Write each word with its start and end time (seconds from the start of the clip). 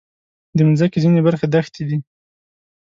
د 0.57 0.59
مځکې 0.67 0.97
ځینې 1.03 1.19
برخې 1.27 1.47
دښتې 1.53 1.83
دي. 1.89 1.97